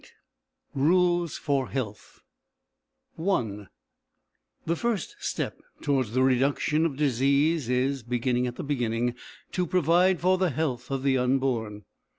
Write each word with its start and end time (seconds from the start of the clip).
]RULES 0.73 1.37
FOR 1.37 1.69
HEALTH 1.69 2.21
I 3.23 3.67
The 4.65 4.75
first 4.75 5.15
step 5.19 5.59
towards 5.83 6.13
the 6.13 6.23
reduction 6.23 6.87
of 6.87 6.97
disease 6.97 7.69
is, 7.69 8.01
beginning 8.01 8.47
at 8.47 8.55
the 8.55 8.63
beginning, 8.63 9.13
to 9.51 9.67
provide 9.67 10.19
for 10.19 10.39
the 10.39 10.49
health 10.49 10.89
of 10.89 11.03
the 11.03 11.19
unborn. 11.19 11.83